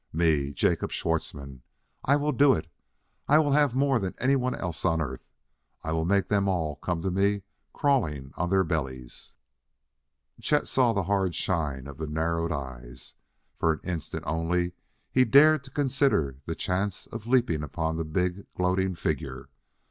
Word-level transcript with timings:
Me, 0.11 0.51
Jacob 0.51 0.91
Schwartzmann 0.91 1.61
I 2.03 2.15
will 2.15 2.31
do 2.31 2.53
it. 2.55 2.65
I 3.27 3.37
will 3.37 3.51
haff 3.51 3.75
more 3.75 3.99
than 3.99 4.15
anyone 4.17 4.55
else 4.55 4.83
on 4.83 4.99
Earth; 4.99 5.29
I 5.83 5.91
will 5.91 6.05
make 6.05 6.27
them 6.27 6.47
all 6.49 6.77
come 6.77 7.03
to 7.03 7.11
me 7.11 7.43
crawling 7.71 8.31
on 8.35 8.49
their 8.49 8.63
bellies!" 8.63 9.33
Chet 10.41 10.67
saw 10.67 10.93
the 10.93 11.03
hard 11.03 11.35
shine 11.35 11.85
of 11.85 11.99
the 11.99 12.07
narrowed 12.07 12.51
eyes. 12.51 13.13
For 13.53 13.71
an 13.73 13.79
instant 13.83 14.23
only, 14.25 14.73
he 15.11 15.23
dared 15.23 15.63
to 15.65 15.69
consider 15.69 16.39
the 16.47 16.55
chance 16.55 17.05
of 17.05 17.27
leaping 17.27 17.61
upon 17.61 17.97
the 17.97 18.03
big, 18.03 18.51
gloating 18.55 18.95
figure. 18.95 19.49